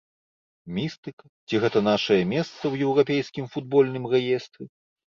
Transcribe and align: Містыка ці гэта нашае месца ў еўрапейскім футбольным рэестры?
Містыка 0.77 1.25
ці 1.47 1.55
гэта 1.65 1.79
нашае 1.89 2.19
месца 2.33 2.57
ў 2.71 2.91
еўрапейскім 2.91 3.45
футбольным 3.55 4.13
рэестры? 4.19 4.63